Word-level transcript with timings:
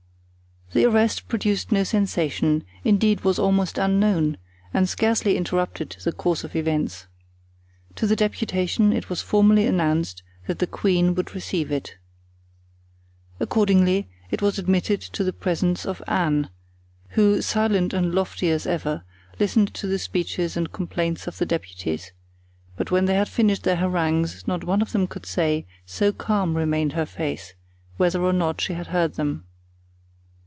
The 0.73 0.85
arrest 0.85 1.27
produced 1.27 1.69
no 1.73 1.83
sensation, 1.83 2.63
indeed 2.85 3.25
was 3.25 3.37
almost 3.37 3.77
unknown, 3.77 4.37
and 4.73 4.87
scarcely 4.87 5.35
interrupted 5.35 5.97
the 6.01 6.13
course 6.13 6.45
of 6.45 6.55
events. 6.55 7.07
To 7.95 8.07
the 8.07 8.15
deputation 8.15 8.93
it 8.93 9.09
was 9.09 9.21
formally 9.21 9.65
announced 9.67 10.23
that 10.47 10.59
the 10.59 10.67
queen 10.67 11.13
would 11.15 11.35
receive 11.35 11.73
it. 11.73 11.97
Accordingly, 13.37 14.07
it 14.29 14.41
was 14.41 14.57
admitted 14.57 15.01
to 15.01 15.25
the 15.25 15.33
presence 15.33 15.85
of 15.85 16.01
Anne, 16.07 16.49
who, 17.09 17.41
silent 17.41 17.93
and 17.93 18.15
lofty 18.15 18.49
as 18.49 18.65
ever, 18.65 19.03
listened 19.41 19.73
to 19.73 19.87
the 19.87 19.99
speeches 19.99 20.55
and 20.55 20.71
complaints 20.71 21.27
of 21.27 21.37
the 21.37 21.45
deputies; 21.45 22.13
but 22.77 22.91
when 22.91 23.03
they 23.07 23.15
had 23.15 23.27
finished 23.27 23.63
their 23.63 23.75
harangues 23.75 24.47
not 24.47 24.63
one 24.63 24.81
of 24.81 24.93
them 24.93 25.05
could 25.05 25.25
say, 25.25 25.65
so 25.85 26.13
calm 26.13 26.55
remained 26.55 26.93
her 26.93 27.05
face, 27.05 27.55
whether 27.97 28.21
or 28.23 28.31
no 28.31 28.55
she 28.57 28.71
had 28.71 28.87
heard 28.87 29.15
them. 29.15 29.43